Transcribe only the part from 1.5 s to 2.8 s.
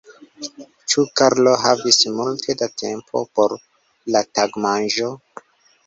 havis multe da